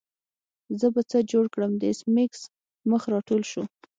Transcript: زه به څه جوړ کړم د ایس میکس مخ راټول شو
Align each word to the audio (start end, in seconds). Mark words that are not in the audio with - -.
زه 0.79 0.87
به 0.93 1.01
څه 1.11 1.17
جوړ 1.31 1.45
کړم 1.53 1.71
د 1.77 1.81
ایس 1.89 2.01
میکس 2.15 2.41
مخ 2.89 3.01
راټول 3.13 3.41
شو 3.51 3.63